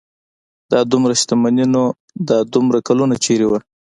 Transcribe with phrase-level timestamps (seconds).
[0.71, 1.83] دا دومره شتمني نو
[2.27, 3.59] دا دومره کلونه چېرې وه.